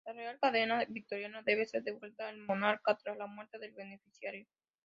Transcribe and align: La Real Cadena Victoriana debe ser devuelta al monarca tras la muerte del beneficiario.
La 0.07 0.13
Real 0.13 0.39
Cadena 0.39 0.83
Victoriana 0.89 1.43
debe 1.43 1.67
ser 1.67 1.83
devuelta 1.83 2.27
al 2.27 2.39
monarca 2.39 2.97
tras 2.97 3.15
la 3.17 3.27
muerte 3.27 3.59
del 3.59 3.73
beneficiario. 3.73 4.47